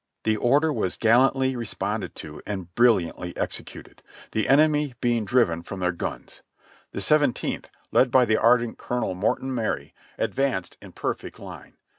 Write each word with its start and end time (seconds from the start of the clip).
The 0.23 0.35
order 0.35 0.73
was 0.73 0.97
gallantly 0.97 1.55
responded 1.55 2.15
to 2.15 2.41
and 2.47 2.73
brilliantly 2.73 3.37
executed, 3.37 4.01
the 4.31 4.49
enemy 4.49 4.95
being 4.99 5.25
driven 5.25 5.61
from 5.61 5.79
their 5.79 5.91
guns. 5.91 6.41
The 6.91 7.01
Seventeenth, 7.01 7.69
led 7.91 8.09
by 8.09 8.25
the 8.25 8.37
ardent 8.37 8.79
Colonel 8.79 9.13
Morton 9.13 9.53
Marye, 9.53 9.93
advanced 10.17 10.75
in 10.81 10.93
perfect 10.93 11.37
line. 11.37 11.77